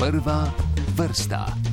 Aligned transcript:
Prva 0.00 0.48
vrsta. 0.96 1.69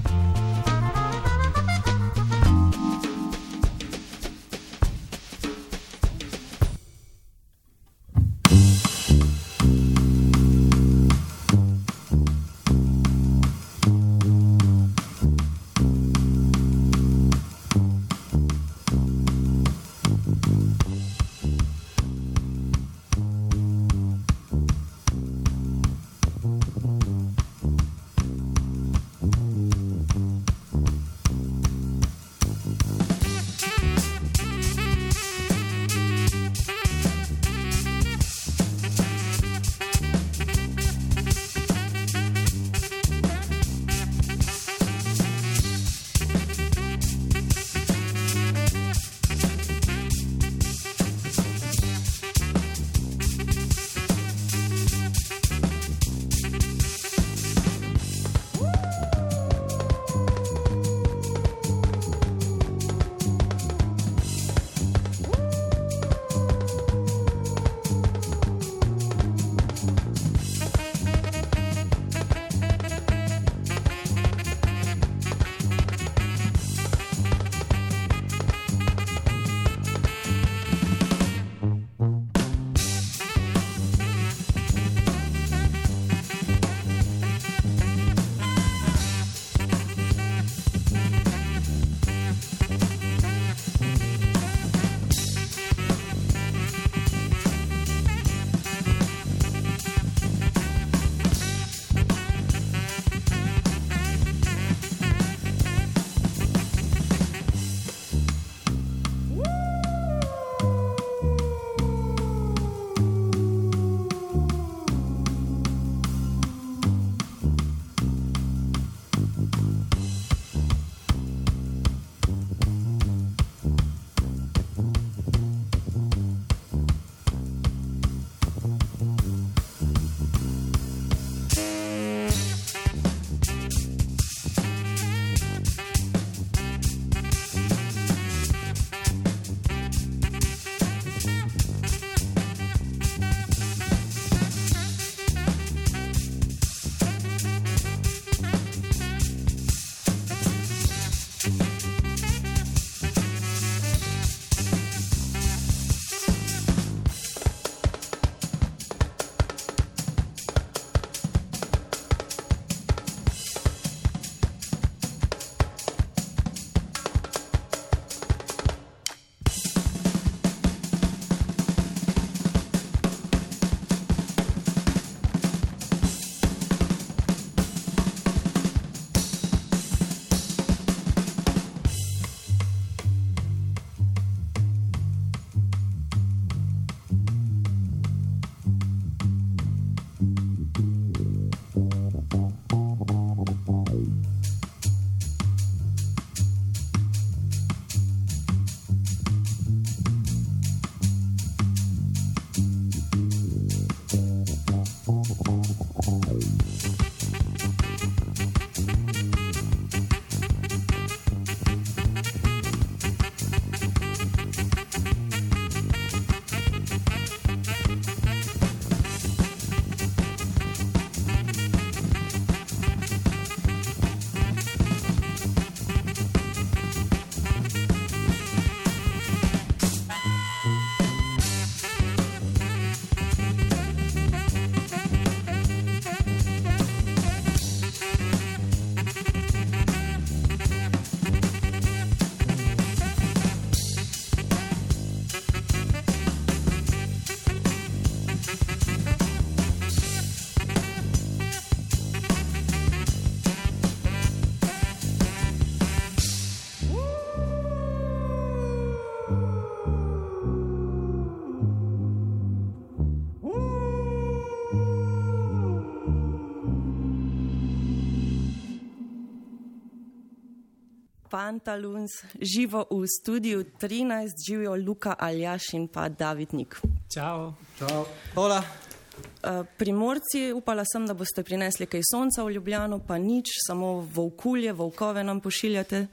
Pantaluns, 271.38 272.10
živo 272.42 272.88
v 272.90 273.06
studiu 273.06 273.64
13, 273.80 274.34
živijo 274.48 274.76
Luka 274.76 275.16
Aljaš 275.20 275.74
in 275.74 275.88
pa 275.88 276.10
David 276.10 276.54
Nik. 276.54 276.80
Čau. 277.14 277.54
Čau. 277.78 278.06
Hola. 278.36 278.58
Uh, 278.58 279.62
primorci, 279.78 280.52
upala 280.54 280.82
sem, 280.86 281.06
da 281.06 281.14
boste 281.14 281.44
prinesli 281.46 281.86
kaj 281.86 282.02
sonca 282.10 282.42
v 282.42 282.56
Ljubljano, 282.58 282.98
pa 283.06 283.20
nič, 283.22 283.54
samo 283.68 284.02
volkulje, 284.16 284.74
volkove 284.74 285.24
nam 285.24 285.38
pošiljate. 285.40 286.08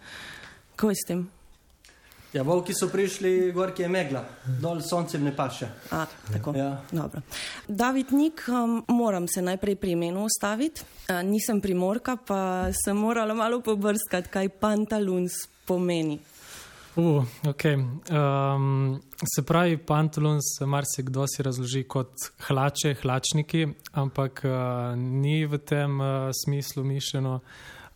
Kaj 0.76 0.92
s 0.92 1.08
tem? 1.08 1.24
Ja, 2.34 2.42
volki 2.42 2.74
so 2.74 2.88
prišli, 2.90 3.52
gor 3.54 3.70
je 3.78 3.86
megla, 3.88 4.24
dol 4.58 4.80
sonce 4.82 5.18
ne 5.22 5.30
paše. 5.36 5.68
A, 5.94 6.00
tako. 6.32 6.50
Ja. 6.56 6.80
Dobro. 6.90 7.20
David 7.68 8.12
Nik, 8.12 8.42
um, 8.48 8.80
moram 8.88 9.28
se 9.28 9.42
najprej 9.42 9.76
pri 9.76 9.92
imenu 9.94 10.24
ustaviti. 10.24 10.82
Uh, 10.82 11.22
nisem 11.22 11.60
primorka, 11.60 12.16
pa 12.16 12.72
sem 12.84 12.96
morala 12.96 13.34
malo 13.34 13.60
pobrskati, 13.62 14.28
kaj 14.28 14.48
pantaloons 14.48 15.36
pomeni. 15.66 16.18
Uh, 16.96 17.24
okay. 17.46 17.76
um, 17.76 19.00
se 19.34 19.42
pravi, 19.46 19.76
pantaloons 19.76 20.58
marsikdo 20.66 21.26
si 21.30 21.42
razloži 21.42 21.84
kot 21.86 22.32
hlače, 22.48 22.96
hlačniki, 23.02 23.68
ampak 23.92 24.42
uh, 24.44 24.98
ni 24.98 25.46
v 25.46 25.58
tem 25.58 26.00
uh, 26.00 26.34
smislu 26.44 26.82
mišljeno. 26.84 27.38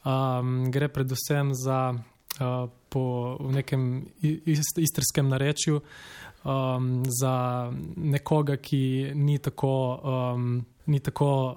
Um, 0.07 0.71
gre 0.71 0.89
predvsem 0.89 1.51
za 1.55 1.95
uh, 2.41 2.69
po 2.89 3.37
nekem 3.51 4.07
ist, 4.23 4.79
istrskem 4.79 5.29
narečju 5.29 5.81
um, 6.45 7.05
za 7.21 7.71
nekoga, 7.97 8.57
ki 8.57 9.13
ni 9.15 9.39
tako. 9.39 10.01
Um, 10.05 10.67
Ni 10.89 11.01
tako, 11.05 11.55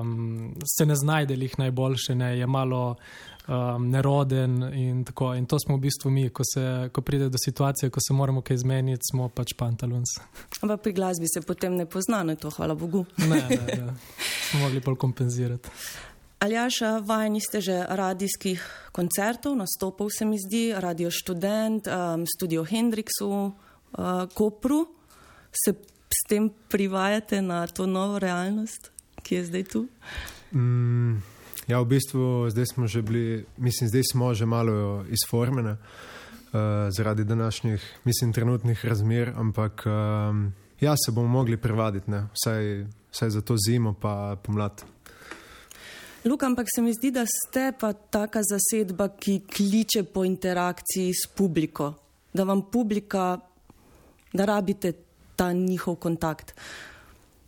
um, 0.00 0.54
se 0.64 0.86
ne 0.86 0.94
znajde 0.96 1.34
jih 1.34 1.58
najboljše, 1.58 2.14
ne, 2.14 2.38
je 2.38 2.46
malo 2.46 2.96
um, 3.48 3.90
neroden. 3.90 4.62
In, 4.74 5.04
tako, 5.04 5.34
in 5.34 5.46
to 5.46 5.58
smo 5.58 5.76
v 5.76 5.80
bistvu 5.80 6.10
mi, 6.10 6.28
ko, 6.28 6.42
se, 6.54 6.88
ko 6.92 7.02
pride 7.02 7.28
do 7.28 7.38
situacije, 7.44 7.90
ko 7.90 8.00
se 8.00 8.16
moramo 8.16 8.40
kaj 8.40 8.56
zmeniti, 8.56 9.10
smo 9.10 9.28
pač 9.28 9.52
pantalons. 9.52 10.16
Ampak 10.62 10.80
pri 10.82 10.92
glasbi 10.92 11.28
se 11.28 11.42
potem 11.44 11.76
ne 11.76 11.84
pozna, 11.86 12.22
ne 12.22 12.36
to, 12.36 12.50
hvala 12.50 12.74
Bogu. 12.74 13.04
Ne, 13.18 13.42
ne, 13.50 13.60
ne. 13.84 13.94
smo 14.50 14.60
mogli 14.60 14.80
bolj 14.80 14.96
kompenzirati. 14.96 15.68
Aljaša, 16.40 17.04
vajeni 17.04 17.40
ste 17.40 17.60
že 17.60 17.84
radijskih 17.84 18.64
koncertov, 18.96 19.60
nastopov 19.60 20.08
se 20.08 20.24
mi 20.24 20.40
zdi, 20.40 20.72
Radio 20.72 21.12
Student, 21.12 21.84
um, 21.84 22.24
Studio 22.24 22.64
Hendrixu, 22.64 23.28
uh, 23.28 23.52
Kopru. 24.32 24.88
Se 25.52 25.76
s 26.08 26.20
tem 26.28 26.48
privajate 26.48 27.42
na 27.42 27.66
to 27.66 27.84
novo 27.84 28.18
realnost, 28.18 28.88
ki 29.20 29.34
je 29.34 29.44
zdaj 29.44 29.64
tu? 29.68 29.84
Mm, 30.56 31.20
ja, 31.68 31.76
v 31.76 31.86
bistvu 31.92 32.48
zdaj 32.48 32.72
smo 32.72 32.88
že 32.88 33.04
bili, 33.04 33.44
mislim, 33.60 33.92
zdaj 33.92 34.02
smo 34.08 34.32
že 34.32 34.48
malo 34.48 35.04
izformene 35.12 35.76
uh, 35.76 36.88
zaradi 36.88 37.24
današnjih, 37.24 37.84
mislim, 38.04 38.32
trenutnih 38.32 38.80
razmer, 38.84 39.36
ampak 39.36 39.84
um, 39.84 40.52
ja, 40.80 40.96
se 40.96 41.12
bomo 41.12 41.28
mogli 41.28 41.60
privaditi, 41.60 42.08
vsaj, 42.32 42.86
vsaj 43.12 43.30
za 43.30 43.40
to 43.44 43.60
zimo 43.60 43.92
pa 43.92 44.40
pomlad. 44.42 44.84
Luka, 46.24 46.46
ampak 46.46 46.66
se 46.74 46.82
mi 46.82 46.92
zdi, 46.92 47.10
da 47.10 47.24
ste 47.26 47.72
pa 47.72 47.92
taka 47.92 48.42
zasedba, 48.44 49.08
ki 49.08 49.40
kliče 49.48 50.02
po 50.12 50.24
interakciji 50.24 51.14
s 51.16 51.24
publiko, 51.32 51.94
da 52.32 52.44
vam 52.44 52.60
publika, 52.72 53.38
da 54.32 54.44
rabite 54.44 54.92
ta 55.36 55.52
njihov 55.52 55.96
kontakt. 55.96 56.52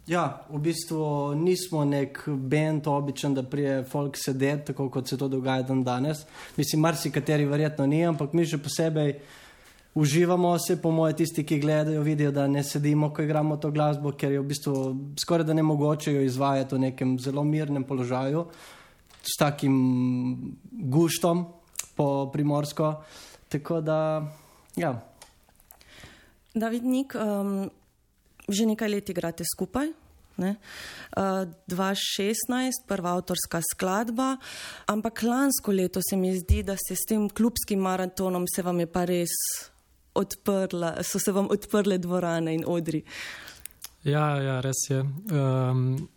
Ja, 0.06 0.46
v 0.48 0.58
bistvu 0.58 1.34
nismo 1.36 1.84
nek 1.84 2.22
bend, 2.26 2.88
običen, 2.88 3.34
da 3.34 3.42
prije 3.42 3.84
folk 3.84 4.16
sedeti, 4.16 4.72
tako 4.72 4.88
kot 4.90 5.08
se 5.08 5.18
to 5.18 5.28
dogaja 5.28 5.62
dan 5.68 5.84
danes. 5.84 6.24
Mislim, 6.56 6.80
marsikateri 6.80 7.44
verjetno 7.44 7.86
ni, 7.86 8.00
ampak 8.08 8.32
mi 8.32 8.48
še 8.48 8.56
posebej 8.58 9.18
uživamo 9.94 10.58
se, 10.58 10.82
po 10.82 10.90
moje, 10.90 11.16
tisti, 11.16 11.44
ki 11.44 11.58
gledajo, 11.60 12.02
vidijo, 12.02 12.30
da 12.32 12.46
ne 12.46 12.62
sedimo, 12.64 13.12
ko 13.12 13.22
igramo 13.22 13.56
to 13.56 13.70
glasbo, 13.70 14.12
ker 14.16 14.32
je 14.32 14.40
v 14.40 14.46
bistvu 14.48 14.74
skoraj 15.20 15.46
da 15.46 15.54
ne 15.54 15.62
mogoče 15.62 16.14
jo 16.14 16.22
izvajati 16.24 16.74
v 16.74 16.84
nekem 16.88 17.18
zelo 17.18 17.44
mirnem 17.44 17.84
položaju, 17.84 18.46
s 19.22 19.36
takim 19.38 20.56
guštom 20.72 21.44
po 21.96 22.30
primorsko. 22.32 22.94
Tako 23.48 23.80
da, 23.80 23.98
ja. 24.76 24.94
David 26.54 26.84
Nik, 26.84 27.14
um, 27.14 27.68
že 28.48 28.66
nekaj 28.66 28.88
let 28.88 29.10
igrate 29.12 29.44
skupaj. 29.44 29.92
Ne? 30.40 30.56
Uh, 31.16 31.44
2016, 31.68 32.88
prva 32.88 33.12
avtorska 33.18 33.60
skladba, 33.60 34.38
ampak 34.88 35.22
lansko 35.22 35.72
leto 35.72 36.00
se 36.00 36.16
mi 36.16 36.32
zdi, 36.32 36.62
da 36.64 36.76
se 36.80 36.96
s 36.96 37.04
tem 37.08 37.28
klubskim 37.28 37.84
maratonom 37.84 38.48
se 38.48 38.64
vam 38.64 38.80
je 38.80 38.88
pa 38.88 39.04
res 39.04 39.36
odprla, 40.14 40.96
so 41.02 41.18
se 41.18 41.32
vam 41.32 41.48
odprle 41.50 41.98
dvorane 41.98 42.54
in 42.54 42.64
odri. 42.66 43.02
Ja, 44.04 44.36
ja 44.42 44.60
res 44.60 44.88
je. 44.90 45.00
Um, 45.00 46.08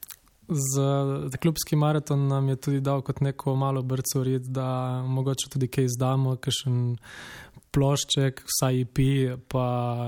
za 0.47 1.38
klubski 1.42 1.75
maraton 1.75 2.27
nam 2.27 2.50
je 2.50 2.56
tudi 2.56 2.80
dal 2.80 3.01
kot 3.01 3.21
neko 3.21 3.56
malo 3.56 3.81
brco 3.81 4.24
red, 4.24 4.42
da 4.42 5.01
mogoče 5.07 5.50
tudi 5.50 5.68
kaj 5.68 5.86
izdamo, 5.86 6.36
kakšen 6.36 6.97
plošček, 7.75 8.44
vsaj 8.47 8.80
IP, 8.86 9.00
pa 9.51 9.65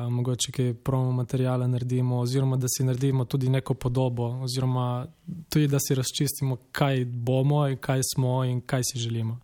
mogoče 0.09 0.51
kaj 0.55 0.73
promo 0.73 1.11
materijala 1.11 1.67
naredimo, 1.67 2.21
oziroma 2.21 2.57
da 2.57 2.67
si 2.71 2.85
naredimo 2.87 3.25
tudi 3.25 3.49
neko 3.49 3.73
podobo, 3.73 4.29
oziroma 4.45 5.07
tudi 5.49 5.67
da 5.67 5.79
si 5.79 5.95
razčistimo, 5.95 6.57
kaj 6.71 7.05
bomo 7.05 7.67
in 7.67 7.77
kaj 7.77 8.01
smo 8.13 8.43
in 8.45 8.61
kaj 8.61 8.81
si 8.91 8.99
želimo. 8.99 9.39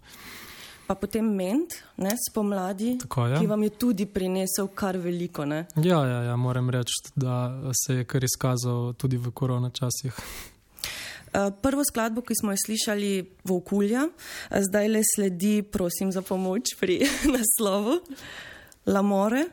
Pa 0.88 0.96
potem 1.00 1.26
ment, 1.36 1.74
ne, 1.98 2.12
spomladi, 2.30 2.98
Tako, 3.02 3.28
ja. 3.28 3.40
ki 3.40 3.48
vam 3.48 3.64
je 3.64 3.70
tudi 3.80 4.06
prinesel 4.06 4.68
kar 4.76 4.98
veliko. 5.00 5.46
Ne? 5.46 5.66
Ja, 5.76 6.04
ja, 6.06 6.20
ja, 6.28 6.36
moram 6.36 6.70
reči, 6.70 7.00
da 7.16 7.54
se 7.86 8.02
je 8.02 8.06
kar 8.06 8.24
izkazal 8.24 8.94
tudi 9.00 9.18
v 9.18 9.32
korona 9.32 9.72
časih. 9.72 10.20
Prvo 11.34 11.82
skladbo, 11.88 12.22
ki 12.22 12.36
smo 12.38 12.52
jo 12.54 12.62
slišali, 12.66 13.12
v 13.48 13.56
okolju, 13.56 14.06
zdaj 14.68 14.92
le 14.92 15.02
sledi, 15.16 15.56
prosim 15.64 16.12
za 16.12 16.22
pomoč 16.22 16.76
pri 16.80 17.00
naslovu, 17.34 18.02
Lamore, 18.86 19.48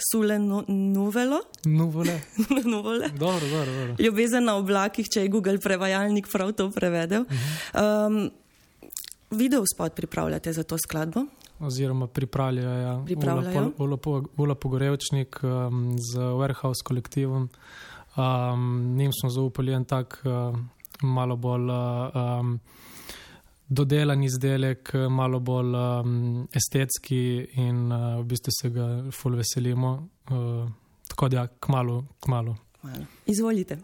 Sule 0.00 0.38
Nuvelo. 0.38 1.40
Nuvole. 1.64 2.20
Nuvole. 2.72 3.08
Dobro, 3.08 3.46
dobro, 3.48 3.72
dobro. 3.72 3.94
Ljubezen 3.98 4.44
na 4.44 4.56
oblakih, 4.56 5.08
če 5.12 5.26
je 5.26 5.28
Google 5.28 5.58
prevajalnik 5.58 6.30
prav 6.32 6.52
to 6.52 6.70
prevedel. 6.70 7.22
Uh 7.22 7.28
-huh. 7.28 8.06
um, 8.06 8.30
video 9.30 9.64
spot 9.74 9.94
pripravljate 9.94 10.52
za 10.52 10.62
to 10.62 10.78
skladbo? 10.78 11.24
Oziroma 11.60 12.06
pripravljajo, 12.06 12.70
ja. 12.70 13.02
pripravljajo. 13.04 13.72
Ula 14.36 14.54
Pogorevčnik 14.54 15.40
um, 15.42 15.96
z 15.98 16.18
Warehouse 16.18 16.82
kolektivom. 16.84 17.48
Um, 18.16 18.96
njim 18.96 19.12
smo 19.12 19.30
zaupali 19.30 19.72
en 19.72 19.84
tak. 19.84 20.22
Uh, 20.24 20.58
malo 21.02 21.36
bolj 21.36 21.70
um, 21.70 22.58
dodelan 23.68 24.22
izdelek, 24.22 24.92
malo 25.10 25.40
bolj 25.40 25.74
um, 25.76 26.48
estetski, 26.54 27.46
in 27.52 27.92
uh, 27.92 28.20
v 28.20 28.24
bistvu 28.24 28.54
se 28.60 28.70
ga 28.70 28.88
ful 29.12 29.36
veselimo. 29.38 30.08
Uh, 30.30 30.70
tako 31.08 31.28
da, 31.28 31.46
kmalo, 31.60 32.04
kmalo. 32.20 32.56
Izvolite. 33.26 33.78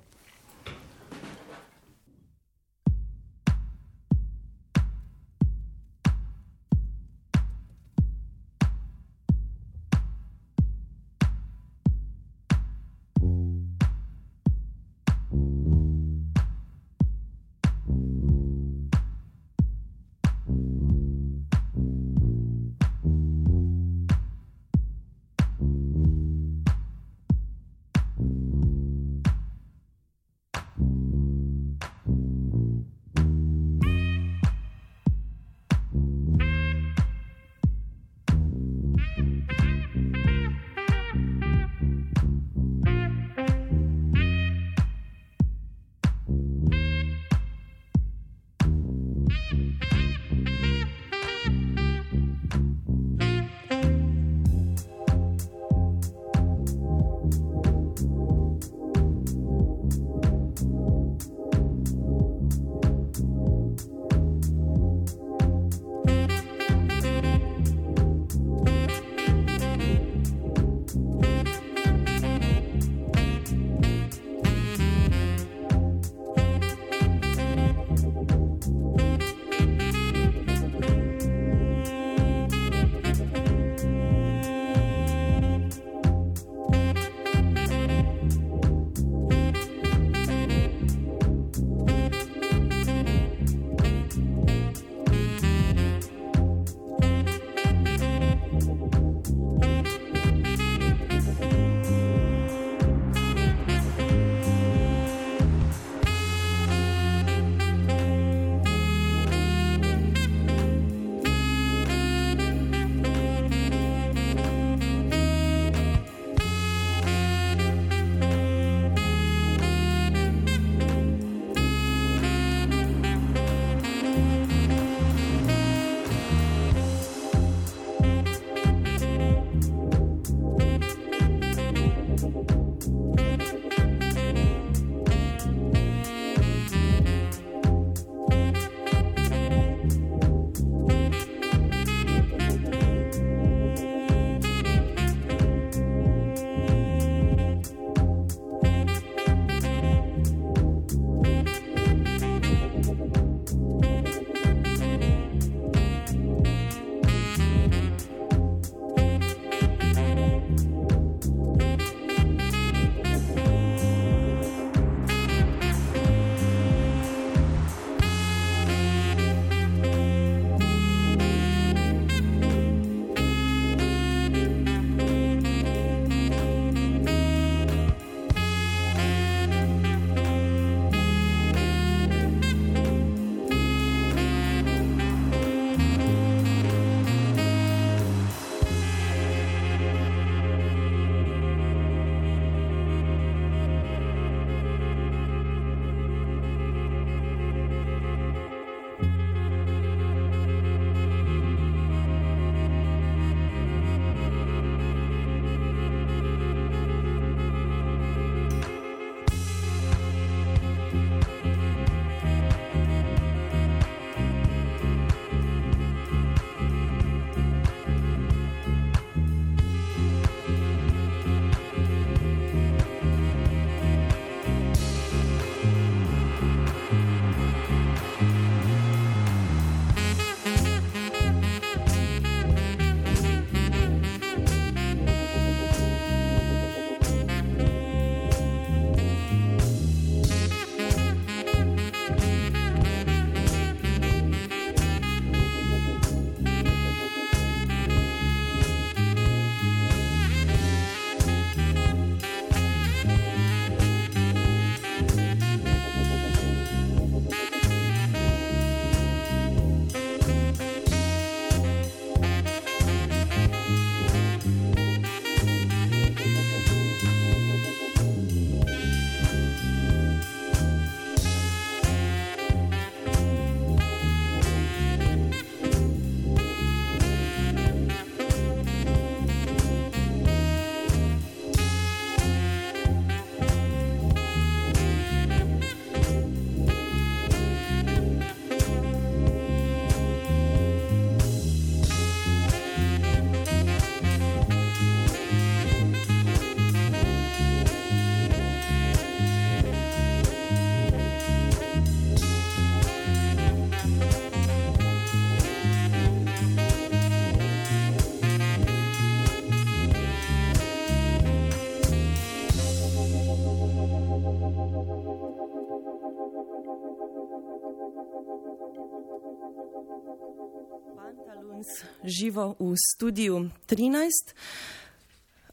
Živo 322.07 322.55
v 322.59 322.75
studiu 322.79 323.51
13. 323.67 324.35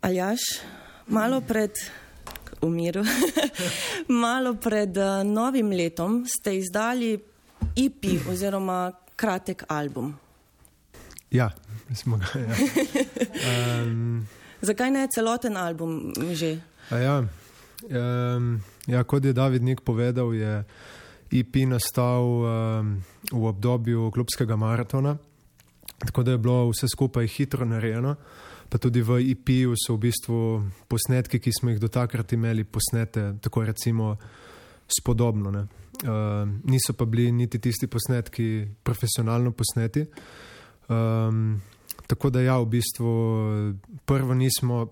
Aljaš, 0.01 0.39
malo 1.07 1.41
pred 1.41 1.71
umiru, 2.61 3.03
malo 4.23 4.55
pred 4.55 4.97
uh, 4.97 5.23
novim 5.23 5.71
letom 5.71 6.23
ste 6.27 6.57
izdali 6.57 7.19
EP 7.75 8.03
oziroma 8.29 8.91
kratek 9.15 9.63
album. 9.67 10.13
Ja, 11.31 11.51
smo 11.93 12.17
ga. 12.17 12.39
Ja. 12.39 12.55
Um, 13.43 14.27
Zakaj 14.61 14.91
ne 14.91 15.07
celoten 15.11 15.57
album 15.57 16.13
že? 16.31 16.61
ja, 16.91 17.25
um, 17.83 18.61
ja, 18.87 19.03
kot 19.03 19.25
je 19.25 19.33
David 19.33 19.63
Nik 19.63 19.81
povedal, 19.81 20.31
je 20.33 20.63
EP 21.33 21.53
nastal 21.67 22.23
um, 22.23 23.03
v 23.31 23.43
obdobju 23.43 24.11
klubskega 24.13 24.55
maratona, 24.55 25.17
tako 26.05 26.23
da 26.23 26.31
je 26.31 26.37
bilo 26.37 26.69
vse 26.69 26.87
skupaj 26.87 27.27
hitro 27.27 27.65
narejeno. 27.65 28.15
Pa 28.69 28.77
tudi 28.77 29.01
v 29.01 29.19
EP-ju 29.31 29.75
so 29.77 29.93
v 29.93 30.07
bistvu 30.07 30.37
posnetki, 30.89 31.39
ki 31.39 31.51
smo 31.53 31.69
jih 31.69 31.79
do 31.79 31.87
takrat 31.87 32.33
imeli, 32.33 32.63
posnete 32.63 33.35
tako 33.41 33.65
recimo 33.67 34.15
spodobno. 34.89 35.49
Uh, 35.49 36.49
niso 36.63 36.93
pa 36.93 37.05
bili 37.05 37.31
niti 37.31 37.59
tisti 37.59 37.87
posnetki 37.87 38.67
profesionalno 38.83 39.51
posneti. 39.51 40.05
Um, 40.89 41.61
tako 42.07 42.29
da 42.29 42.41
ja, 42.41 42.57
v 42.57 42.65
bistvu 42.65 43.13
prvo 44.05 44.33
nismo, 44.33 44.87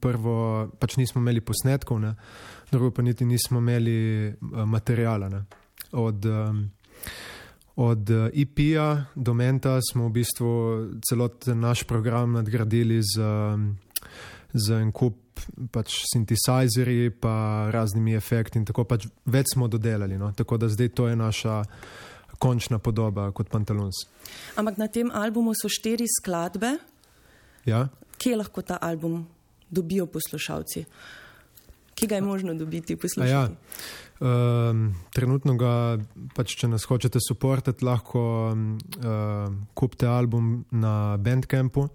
prvo 0.00 0.68
pač 0.78 0.96
nismo 0.96 1.20
imeli 1.20 1.40
posnetkov, 1.40 2.00
ne? 2.00 2.14
drugo 2.70 2.90
pa 2.90 3.02
niti 3.02 3.24
nismo 3.24 3.58
imeli 3.58 4.28
uh, 4.28 4.64
materijala. 4.64 5.28
Ne? 5.28 5.44
Od, 5.92 6.24
um, 6.24 6.70
od 7.78 8.10
IP-ja 8.32 9.06
do 9.14 9.34
Menta 9.38 9.78
smo 9.78 10.08
v 10.08 10.18
bistvu 10.18 10.50
celoten 11.06 11.60
naš 11.62 11.84
program 11.86 12.34
nadgradili 12.34 12.98
z, 13.02 13.22
z 14.50 14.66
en 14.82 14.90
kup 14.90 15.14
pač 15.70 16.00
sintesajzerji, 16.10 17.12
pa 17.22 17.68
raznimi 17.70 18.16
efekti 18.18 18.58
in 18.58 18.66
tako 18.66 18.82
pač 18.88 19.06
več 19.30 19.54
smo 19.54 19.68
dodelali. 19.70 20.18
No? 20.18 20.32
Tako 20.34 20.58
da 20.58 20.66
zdaj 20.66 20.90
to 20.90 21.06
je 21.06 21.16
naša 21.16 21.62
končna 22.42 22.78
podoba 22.82 23.30
kot 23.30 23.50
Pantalons. 23.50 24.06
Ampak 24.58 24.78
na 24.78 24.90
tem 24.90 25.10
albumu 25.14 25.54
so 25.54 25.70
štiri 25.70 26.06
skladbe. 26.10 26.76
Ja? 27.66 27.86
Kje 28.18 28.42
lahko 28.42 28.62
ta 28.66 28.78
album 28.82 29.22
dobijo 29.70 30.06
poslušalci? 30.10 30.84
Ki 31.94 32.06
ga 32.06 32.18
je 32.18 32.22
možno 32.22 32.54
dobiti 32.54 32.96
poslušalci? 32.96 33.30
Ja. 33.30 33.48
Um, 34.18 34.96
trenutno 35.14 35.54
ga, 35.54 35.72
pač, 36.34 36.56
če 36.58 36.68
nas 36.72 36.88
hočete 36.90 37.20
podporiti, 37.22 37.84
lahko 37.86 38.50
um, 38.50 39.60
kupite 39.78 40.08
album 40.10 40.64
na 40.70 41.16
Bandcampu. 41.16 41.86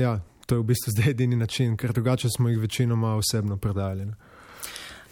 Ja, 0.00 0.20
to 0.46 0.56
je 0.56 0.62
v 0.62 0.68
bistvu 0.72 0.92
zdaj 0.96 1.10
edini 1.12 1.36
način, 1.36 1.76
ker 1.76 1.92
drugače 1.92 2.32
smo 2.32 2.48
jih 2.48 2.58
večinoma 2.58 3.18
osebno 3.20 3.56
predali. 3.60 4.06
Ne. 4.06 4.16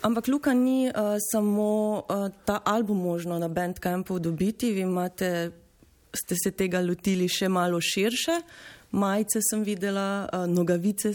Ampak 0.02 0.28
Luka 0.28 0.54
ni 0.54 0.88
uh, 0.88 1.18
samo 1.32 2.00
uh, 2.08 2.28
ta 2.44 2.60
album 2.64 3.02
možno 3.02 3.38
na 3.38 3.48
Bandcampu 3.48 4.18
dobiti, 4.18 4.72
vi 4.72 4.80
imate, 4.80 5.50
ste 6.14 6.34
se 6.44 6.50
tega 6.50 6.80
lotili 6.80 7.28
še 7.28 7.48
malo 7.48 7.80
širše. 7.80 8.40
Majice 8.92 9.42
sem 9.44 9.64
videla, 9.66 10.28
uh, 10.32 10.46
nogavice. 10.48 11.12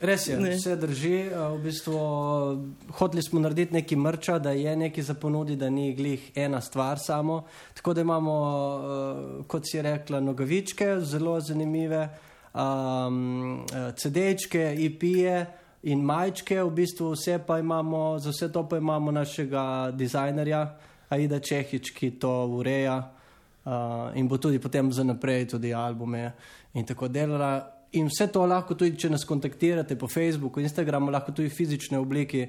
Res 0.00 0.26
je, 0.26 0.36
Ne. 0.40 0.54
vse 0.56 0.76
drži. 0.76 1.28
Uh, 1.28 1.58
v 1.58 1.62
bistvu 1.68 1.92
uh, 1.92 2.58
hoteli 2.96 3.22
smo 3.22 3.40
narediti 3.40 3.74
nekaj 3.74 3.98
mrča, 3.98 4.38
da 4.38 4.50
je 4.56 4.76
nekaj 4.76 5.04
za 5.04 5.14
ponudi, 5.14 5.56
da 5.56 5.68
ni 5.70 5.94
glih 5.94 6.30
ena 6.34 6.60
stvar 6.60 6.98
samo. 6.98 7.44
Tako 7.74 7.94
da 7.94 8.00
imamo, 8.00 8.32
uh, 8.32 9.46
kot 9.46 9.68
si 9.68 9.82
rekla, 9.82 10.20
nogavičke, 10.20 11.00
zelo 11.00 11.40
zanimive, 11.40 12.08
um, 12.54 13.60
uh, 13.60 13.92
CD-čke, 13.92 14.74
IP-je. 14.78 15.46
In 15.82 16.00
majčke, 16.04 16.62
v 16.62 16.70
bistvu 16.70 17.12
vse 17.12 17.38
pa 17.46 17.58
imamo, 17.58 18.18
za 18.18 18.30
vse 18.30 18.48
to 18.52 18.66
pa 18.68 18.76
imamo 18.76 19.12
našega 19.12 19.90
dizajnerja, 19.96 20.76
Aida 21.10 21.40
Čehič, 21.40 21.90
ki 21.96 22.10
to 22.20 22.30
ureja 22.46 22.96
uh, 23.64 24.16
in 24.16 24.28
bo 24.28 24.38
tudi 24.38 24.58
potem 24.58 24.92
za 24.92 25.04
naprej 25.04 25.48
tudi 25.48 25.74
albume 25.74 26.32
in 26.74 26.86
tako 26.86 27.08
delala. 27.08 27.79
In 27.98 28.06
vse 28.06 28.28
to 28.32 28.44
lahko 28.46 28.76
tudi, 28.78 28.96
če 28.98 29.10
nas 29.10 29.24
kontaktirate 29.26 29.96
po 29.98 30.08
Facebooku, 30.08 30.60
Instagramu, 30.60 31.10
lahko 31.10 31.32
tudi 31.32 31.48
v 31.48 31.54
fizični 31.54 31.98
obliki 31.98 32.44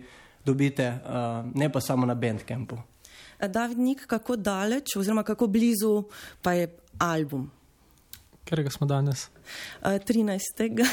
dobite, 0.45 0.88
uh, 1.01 1.41
ne 1.55 1.69
pa 1.71 1.81
samo 1.81 2.05
na 2.05 2.15
Bandcampu. 2.15 2.77
Uh, 2.77 3.48
David 3.48 3.79
Nik, 3.79 4.05
kako 4.07 4.36
daleč 4.36 4.95
oziroma 4.98 5.24
kako 5.24 5.48
blizu 5.48 6.03
pa 6.41 6.53
je 6.53 6.69
album? 7.00 7.50
Ker 8.45 8.63
ga 8.63 8.69
smo 8.74 8.88
danes. 8.89 9.29
Uh, 9.81 9.98
13. 9.98 10.83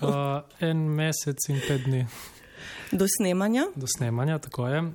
Uh, 0.00 0.42
en 0.60 0.86
mesec 0.88 1.48
in 1.48 1.60
pet 1.68 1.84
dni 1.84 2.06
do 2.92 3.06
snemanja. 3.18 3.64
do 3.74 3.86
snemanja, 3.96 4.38
tako 4.38 4.66
je. 4.68 4.80
Uh, 4.80 4.92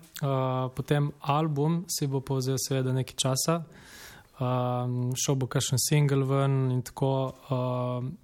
potem 0.75 1.11
album 1.21 1.85
si 1.87 2.07
bo 2.07 2.21
povzel 2.21 2.55
seveda 2.61 2.93
nekaj 2.93 3.15
časa, 3.17 3.63
um, 4.39 5.13
šel 5.17 5.35
bo 5.35 5.47
kakšen 5.47 5.81
single 5.81 6.25
ven 6.25 6.71
in 6.71 6.81
tako. 6.81 7.33
Um, 7.49 8.17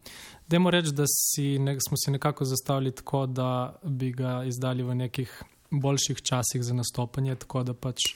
Dajmo 0.53 0.69
reči, 0.69 0.91
da 0.93 1.03
si 1.07 1.59
ne, 1.59 1.77
smo 1.81 1.97
si 1.97 2.11
nekako 2.11 2.45
zastavili 2.45 2.91
tako, 2.91 3.25
da 3.25 3.75
bi 3.83 4.11
ga 4.11 4.43
izdali 4.45 4.83
v 4.83 4.95
nekih 4.95 5.31
boljših 5.71 6.21
časih 6.21 6.63
za 6.63 6.73
nastopanje, 6.73 7.35
tako 7.35 7.63
da 7.63 7.73
pač 7.73 8.11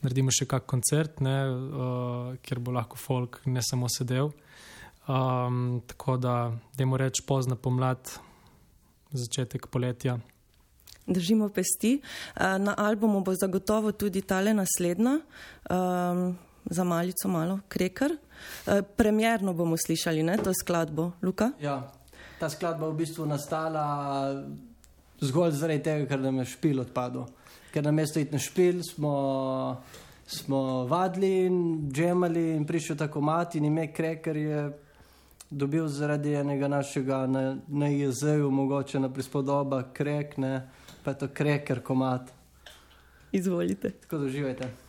naredimo 0.00 0.32
še 0.32 0.46
kak 0.48 0.64
koncert, 0.64 1.20
ne, 1.20 1.34
uh, 1.44 2.30
kjer 2.40 2.62
bo 2.64 2.72
lahko 2.72 2.96
folk 2.96 3.42
ne 3.44 3.60
samo 3.60 3.90
sedel. 3.92 4.32
Um, 5.04 5.82
tako 5.84 6.16
da, 6.16 6.38
dajmo 6.72 6.96
reči, 6.96 7.20
pozna 7.28 7.60
pomlad, 7.60 8.14
začetek 9.12 9.68
poletja. 9.68 10.16
Držimo 11.04 11.50
pesti. 11.52 11.98
Uh, 12.00 12.56
na 12.64 12.78
albumu 12.80 13.20
bo 13.20 13.36
zagotovo 13.36 13.92
tudi 13.92 14.24
tale 14.24 14.56
naslednja, 14.56 15.18
um, 15.68 16.30
za 16.64 16.88
malico 16.88 17.28
malo, 17.28 17.60
kreker. 17.68 18.16
Uh, 18.66 18.80
premjerno 18.96 19.52
bomo 19.52 19.76
slišali 19.76 20.22
ne, 20.22 20.36
to 20.36 20.52
skladbo, 20.54 21.12
Luka. 21.22 21.50
Ja, 21.60 21.92
ta 22.40 22.50
skladba 22.50 22.86
je 22.86 22.92
v 22.92 22.96
bistvu 22.96 23.26
nastala 23.26 23.84
zgolj 25.20 25.56
zaradi 25.58 25.82
tega, 25.82 26.06
ker 26.08 26.20
nam 26.20 26.40
je 26.42 26.50
špil 26.54 26.80
odpadel. 26.84 27.26
Ker 27.72 27.84
na 27.84 27.92
mesto 27.92 28.20
iti 28.20 28.32
na 28.32 28.38
špil 28.38 28.82
smo, 28.86 29.14
smo 30.26 30.84
vadili 30.90 31.46
in 31.46 31.58
džemali 31.92 32.50
in 32.56 32.66
prišel 32.66 32.96
tako 32.96 33.20
mat 33.20 33.54
in 33.54 33.64
ime 33.64 33.88
Kreker 33.92 34.36
je 34.36 34.62
dobil 35.50 35.88
zaradi 35.88 36.34
enega 36.34 36.68
našega 36.68 37.26
na, 37.26 37.56
na 37.68 37.88
jezeju, 37.88 38.50
mogoče 38.50 39.00
na 39.00 39.12
prispodoba 39.12 39.82
krek, 39.92 40.36
ne, 40.36 40.68
pa 41.04 41.10
je 41.10 41.18
to 41.18 41.28
Kreker 41.28 41.82
komat. 41.82 42.30
Izvolite. 43.32 43.90
Tako 43.90 44.18
da 44.18 44.83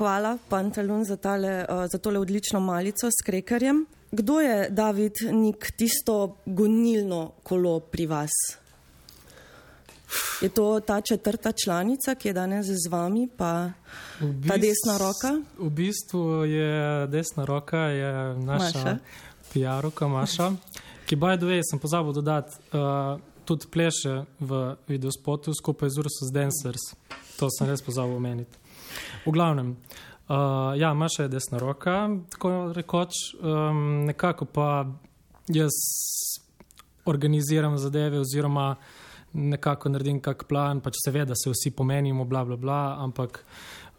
hvala, 0.00 0.38
Pantalun, 0.48 1.04
za, 1.04 1.16
tale, 1.16 1.60
uh, 1.62 1.84
za 1.86 1.98
tole 1.98 2.18
odlično 2.18 2.60
malico 2.60 3.06
s 3.06 3.20
krekerjem. 3.20 3.84
Kdo 4.10 4.40
je, 4.40 4.70
David, 4.70 5.12
nek 5.28 5.70
tisto 5.76 6.16
gonilno 6.46 7.32
kolo 7.42 7.80
pri 7.80 8.06
vas? 8.06 8.32
Je 10.42 10.48
to 10.48 10.80
ta 10.80 11.00
četrta 11.00 11.52
članica, 11.54 12.14
ki 12.14 12.28
je 12.28 12.32
danes 12.32 12.66
z 12.66 12.88
vami, 12.90 13.28
pa 13.28 13.70
V 14.20 14.48
ta 14.48 14.56
bist- 14.56 14.66
desna 14.66 14.98
roka? 14.98 15.30
V 15.58 15.70
bistvu 15.70 16.20
je 16.44 16.72
desna 17.06 17.44
roka 17.44 17.78
je 17.78 18.10
naša 18.36 18.78
Maša. 18.78 18.98
PR-ovka 19.52 20.08
Maša, 20.08 20.52
ki, 21.06 21.16
by 21.16 21.36
the 21.36 21.46
way, 21.46 21.60
sem 21.62 21.78
pozabil 21.78 22.12
dodati, 22.12 22.56
uh, 22.72 23.20
tudi 23.44 23.66
pleše 23.66 24.24
v 24.40 24.50
videospotu 24.88 25.52
skupaj 25.54 25.88
z 25.88 25.98
Ursus 25.98 26.30
Dancers. 26.32 26.82
To 27.36 27.46
sem 27.50 27.68
res 27.68 27.82
pozabil 27.82 28.16
omeniti. 28.16 28.58
V 29.24 29.32
glavnem, 29.32 29.76
uh, 30.28 30.36
ja, 30.76 30.94
Maša 30.94 31.22
je 31.22 31.28
desna 31.28 31.58
roka, 31.58 32.08
tako 32.30 32.72
rekoč, 32.76 33.12
um, 33.42 34.04
nekako 34.06 34.44
pa 34.44 34.86
jaz 35.48 35.74
organiziram 37.04 37.78
zadeve 37.78 38.20
oziroma 38.20 38.76
nekako 39.32 39.88
naredim 39.88 40.20
kak 40.20 40.44
plan, 40.48 40.80
pač 40.80 40.98
seveda 41.04 41.34
se 41.38 41.50
vsi 41.50 41.70
pomenimo, 41.70 42.24
bla, 42.24 42.44
bla, 42.44 42.56
bla, 42.56 42.80
ampak 42.98 43.44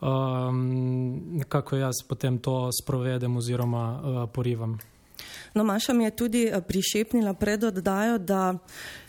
um, 0.01 1.37
nekako 1.37 1.75
jaz 1.75 2.03
potem 2.07 2.37
to 2.37 2.69
sprovedem 2.81 3.37
oziroma 3.37 3.85
uh, 3.91 4.23
porivam. 4.33 4.79
No, 5.53 5.63
Maša 5.63 5.93
mi 5.93 6.03
je 6.03 6.11
tudi 6.15 6.43
eh, 6.47 6.61
prišepnila 6.61 7.33
pred 7.33 7.63
oddajo, 7.63 8.17
da 8.17 8.55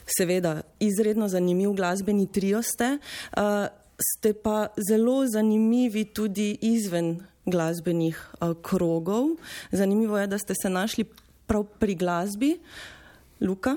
seveda 0.06 0.60
izredno 0.80 1.28
zanimiv 1.28 1.72
glasbeni 1.72 2.26
trio 2.32 2.62
ste, 2.62 2.98
uh, 3.36 3.42
ste 3.98 4.32
pa 4.32 4.66
zelo 4.88 5.26
zanimivi 5.26 6.04
tudi 6.04 6.58
izven 6.60 7.20
glasbenih 7.46 8.28
uh, 8.40 8.52
krogov. 8.62 9.26
Zanimivo 9.72 10.18
je, 10.18 10.26
da 10.26 10.38
ste 10.38 10.54
se 10.54 10.70
našli 10.70 11.04
prav 11.46 11.64
pri 11.78 11.94
glasbi. 11.94 12.58
Luka? 13.40 13.76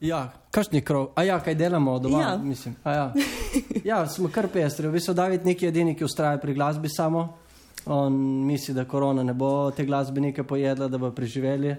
Ja, 0.00 0.32
kakšni 0.50 0.80
krov, 0.80 1.10
a 1.14 1.22
ja, 1.22 1.36
kaj 1.40 1.54
delamo 1.54 1.98
doma, 1.98 2.20
Ja. 2.20 2.36
mislim. 2.38 2.76
A 2.84 2.92
Ja. 2.92 3.12
ja, 3.84 4.06
smo 4.08 4.28
kar 4.32 4.48
pestri. 4.48 4.88
V 4.88 4.92
bistvu 4.92 5.14
David 5.14 5.46
je 5.46 5.68
edini, 5.68 5.94
ki 5.94 6.04
ustraja 6.04 6.38
pri 6.38 6.54
glasbi 6.54 6.88
samo. 6.88 7.36
On 7.86 8.12
misli, 8.46 8.74
da 8.74 8.84
korona 8.84 9.22
ne 9.22 9.34
bo 9.34 9.70
te 9.70 9.84
glasbenike 9.84 10.42
pojedla, 10.42 10.88
da 10.88 10.98
bo 10.98 11.10
preživeli. 11.10 11.76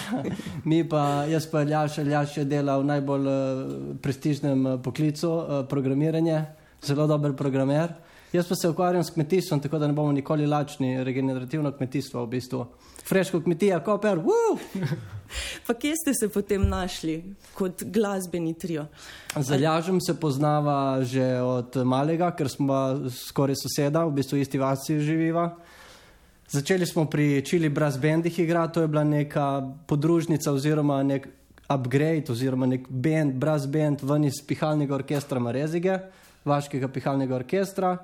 Mi 0.68 0.82
pa, 0.88 1.24
jaz 1.28 1.46
pa 1.50 1.62
Ljaš, 1.62 1.98
Ljaš 1.98 2.36
je 2.36 2.44
delal 2.44 2.82
v 2.82 2.90
najbolj 2.92 3.28
uh, 3.28 3.96
prestižnem 4.02 4.66
uh, 4.66 4.80
poklicu, 4.82 5.30
uh, 5.30 5.62
programiranje, 5.68 6.44
zelo 6.82 7.06
dober 7.06 7.36
programer. 7.36 7.94
Jaz 8.32 8.48
pa 8.48 8.56
se 8.56 8.68
ukvarjam 8.68 9.04
s 9.04 9.10
kmetijstvom, 9.10 9.60
tako 9.60 9.78
da 9.78 9.86
ne 9.86 9.92
bomo 9.92 10.12
nikoli 10.12 10.46
lačni, 10.46 11.04
regenerativno 11.04 11.72
kmetijstvo 11.72 12.24
v 12.24 12.28
bistvu. 12.28 12.64
Freško 13.08 13.40
kmetija, 13.40 13.82
koper, 13.84 14.18
uu! 14.18 14.58
Pa 15.66 15.74
kje 15.74 15.94
ste 15.96 16.14
se 16.14 16.28
potem 16.28 16.68
našli 16.68 17.34
kot 17.54 17.82
glasbeni 17.82 18.54
trio? 18.54 18.86
Z 19.36 19.56
Ljažem 19.58 20.00
se 20.00 20.14
poznava 20.20 21.04
že 21.04 21.40
od 21.40 21.76
malega, 21.84 22.30
ker 22.36 22.48
smo 22.48 23.08
skoraj 23.08 23.56
soseda, 23.56 24.04
v 24.04 24.12
bistvu 24.20 24.38
isti 24.38 24.58
vasi 24.58 25.00
živiva. 25.00 25.50
Začeli 26.52 26.86
smo 26.86 27.08
pri 27.08 27.40
Čili 27.40 27.68
Brass 27.68 27.96
Bandih 27.96 28.38
igrati, 28.38 28.74
to 28.74 28.80
je 28.80 28.88
bila 28.88 29.04
neka 29.04 29.72
podružnica 29.86 30.52
oziroma 30.52 31.02
nek 31.02 31.28
upgrade 31.68 32.28
oziroma 32.28 32.66
nek 32.66 32.88
band, 32.88 33.34
brass 33.40 33.64
band 33.66 34.02
ven 34.02 34.24
iz 34.24 34.42
pihalnega 34.46 34.94
orkestra 34.94 35.40
Marezige, 35.40 35.96
vaškega 36.44 36.90
pihalnega 36.92 37.34
orkestra. 37.34 37.94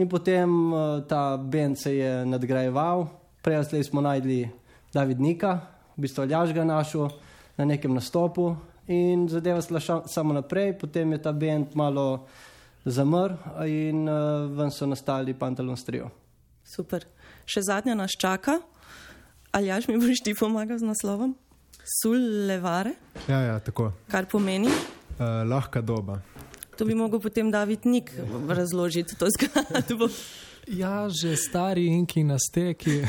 In 0.00 0.08
potem 0.08 0.72
uh, 0.72 1.04
ta 1.04 1.36
band 1.36 1.76
se 1.76 1.92
je 1.96 2.24
nadgrajeval, 2.26 3.04
prej 3.44 3.84
smo 3.84 4.00
najdli 4.00 4.48
Davidnika, 4.94 5.60
v 5.96 6.00
bistvu 6.00 6.24
Ljaž 6.24 6.56
ga 6.56 6.64
našel 6.64 7.10
na 7.58 7.68
nekem 7.68 7.92
nastopu 7.94 8.54
in 8.88 9.28
zadeva 9.28 9.60
šla 9.60 9.80
ša- 9.80 10.02
samo 10.08 10.32
naprej, 10.32 10.72
potem 10.80 11.12
je 11.12 11.22
ta 11.22 11.32
band 11.32 11.76
malo 11.76 12.24
zamrl 12.84 13.36
in 13.68 14.08
uh, 14.08 14.48
ven 14.56 14.70
so 14.72 14.86
nastali 14.88 15.36
Pantalon 15.36 15.76
Strio. 15.76 16.08
Super. 16.64 17.04
Še 17.50 17.64
zadnja 17.66 17.96
nas 17.98 18.14
čaka. 18.14 18.60
Ali 19.50 19.66
jaš 19.66 19.88
mi 19.90 19.98
boš 19.98 20.22
ti 20.22 20.34
pomagal 20.38 20.78
z 20.78 20.86
naslovom? 20.86 21.34
Sulevare, 22.00 22.92
Ja, 23.26 23.40
ja, 23.42 23.56
tako. 23.58 23.90
kar 24.06 24.26
pomeni. 24.30 24.68
Uh, 25.18 25.42
lahka 25.42 25.80
doba. 25.82 26.20
To 26.78 26.86
bi 26.86 26.94
mogel 26.94 27.18
potem 27.20 27.50
David 27.50 27.82
Nik 27.84 28.12
razložiti, 28.48 29.16
to 29.18 29.26
zgodbo. 29.28 30.08
Ja, 30.70 31.08
že 31.10 31.34
stari 31.34 31.88
inki 31.90 32.22
na 32.22 32.36
steki. 32.38 33.02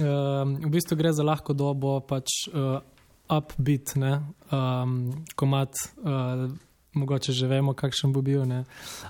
um, 0.00 0.56
v 0.56 0.68
bistvu 0.72 0.96
gre 0.96 1.12
za 1.12 1.20
lahko 1.26 1.52
dobo, 1.52 2.00
pač 2.00 2.48
uh, 2.48 2.80
upbeat, 3.28 3.92
ne, 4.00 4.24
um, 4.48 5.12
komat. 5.36 5.74
Uh, 6.00 6.48
Mogoče 6.94 7.32
že 7.32 7.46
vemo, 7.46 7.74
kakšen 7.74 8.12
bo 8.12 8.22
bil, 8.22 8.44
ne? 8.46 8.64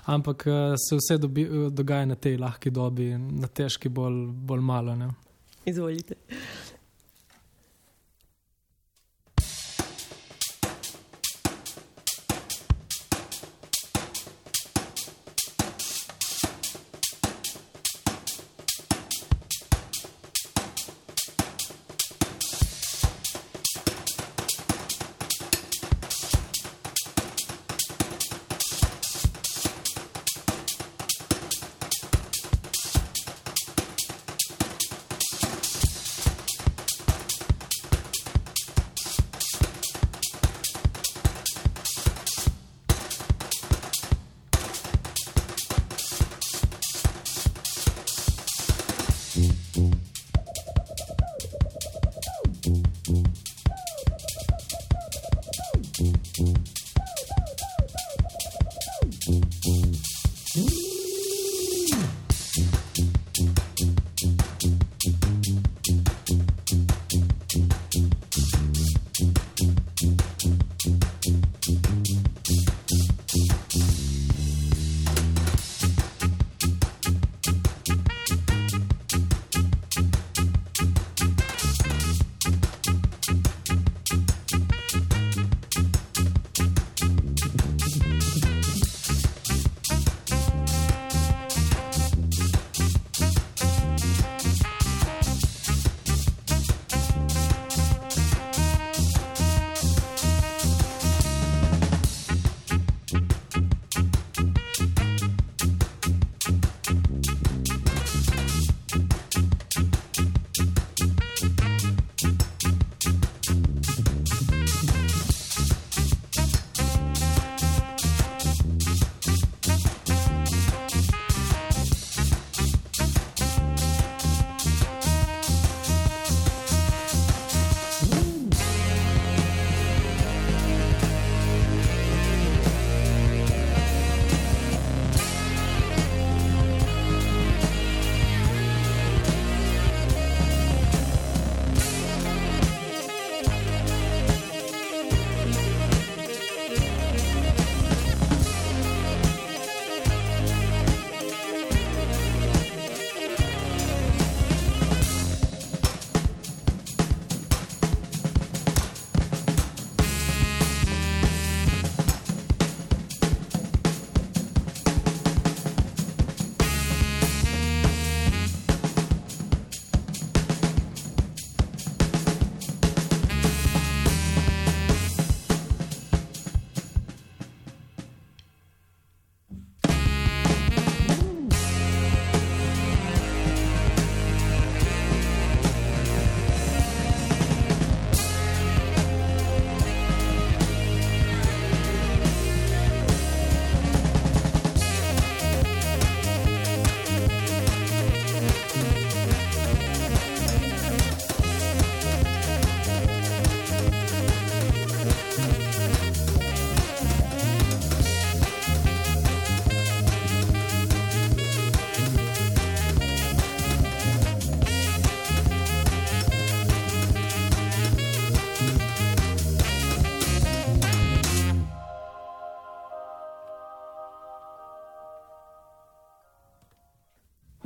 ampak 0.05 0.47
uh, 0.47 0.73
se 0.77 0.97
vse 0.97 1.17
dobi, 1.21 1.45
uh, 1.45 1.67
dogaja 1.71 2.05
na 2.05 2.15
tej 2.15 2.37
lahki 2.37 2.71
dobi, 2.71 3.13
na 3.17 3.47
težki 3.47 3.89
bolj, 3.89 4.25
bolj 4.31 4.61
malo. 4.61 4.95
Ne? 4.95 5.09
Izvolite. 5.65 6.15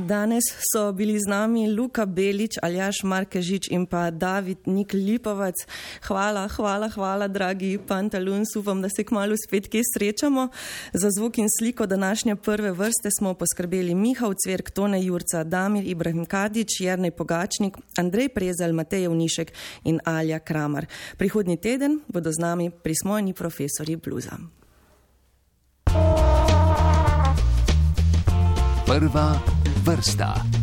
Danes 0.10 0.43
so 0.74 0.91
bili 0.91 1.19
z 1.19 1.30
nami 1.30 1.69
Luka 1.69 2.06
Belič, 2.06 2.58
Aljaš 2.62 3.04
Markežič 3.04 3.69
in 3.69 3.86
pa 3.86 4.10
David 4.10 4.65
Nik 4.65 4.93
Lipovac. 4.93 5.54
Hvala, 6.02 6.48
hvala, 6.50 6.89
hvala, 6.89 7.28
dragi 7.28 7.78
Pantalun, 7.78 8.41
upam, 8.58 8.82
da 8.82 8.89
se 8.89 9.04
kmalo 9.04 9.38
spet 9.38 9.69
kje 9.69 9.84
srečamo. 9.93 10.48
Za 10.93 11.10
zvok 11.13 11.38
in 11.38 11.48
sliko 11.60 11.86
današnje 11.86 12.36
prve 12.36 12.72
vrste 12.72 13.10
smo 13.19 13.34
poskrbeli 13.34 13.95
Mihav 13.95 14.34
Cverk, 14.34 14.69
Tone 14.69 15.04
Jurca, 15.06 15.43
Damir 15.43 15.86
Ibrahim 15.86 16.26
Kadič, 16.26 16.82
Jernej 16.82 17.12
Pogačnik, 17.12 17.78
Andrej 17.98 18.30
Prezel, 18.30 18.74
Matejev 18.74 19.13
Nišek 19.13 19.54
in 19.84 20.00
Alja 20.06 20.39
Kramar. 20.39 20.86
Prihodnji 21.17 21.58
teden 21.58 22.02
bodo 22.08 22.32
z 22.32 22.41
nami 22.41 22.72
prismojni 22.72 23.34
profesori 23.34 23.95
bluza. 23.95 24.41
Prva 28.89 29.59
vrsta. 29.84 30.59